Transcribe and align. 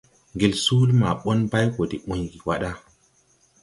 Ŋgel 0.35 0.53
suuli 0.63 0.93
maa 1.01 1.15
ɓɔn 1.23 1.39
bay 1.51 1.65
go 1.73 1.83
de 1.91 1.97
uygi 2.09 2.37
wà 2.45 2.55
ɗa. 2.61 2.71